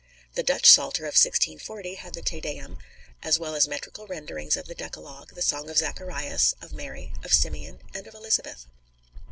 The 0.33 0.41
Dutch 0.41 0.67
Psalter 0.67 1.03
of 1.03 1.13
1640 1.13 1.93
had 1.93 2.15
the 2.15 2.23
Te 2.23 2.41
Deum, 2.41 2.79
as 3.21 3.37
well 3.37 3.53
as 3.53 3.67
metrical 3.67 4.07
renderings 4.07 4.57
of 4.57 4.65
the 4.65 4.73
Decalogue, 4.73 5.35
the 5.35 5.43
Song 5.43 5.69
of 5.69 5.77
Zacharias, 5.77 6.55
of 6.59 6.73
Mary, 6.73 7.13
of 7.23 7.31
Simeon, 7.31 7.83
and 7.93 8.07
of 8.07 8.15
Elizabeth. 8.15 8.65